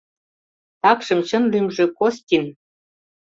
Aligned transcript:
Такшым 0.81 1.19
чын 1.27 1.43
лӱмжӧ 1.51 1.85
Костин. 1.97 2.45